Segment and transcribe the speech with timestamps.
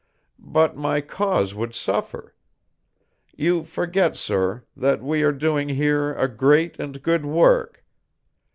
[0.49, 2.33] But my cause would suffer.
[3.35, 7.85] You forget, sir, that we are doing here a great and good work.